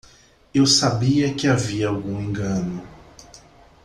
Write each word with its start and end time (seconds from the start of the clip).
Eu 0.51 0.65
sabia 0.65 1.31
que 1.31 1.47
havia 1.47 1.87
algum 1.87 2.19
engano. 2.19 2.81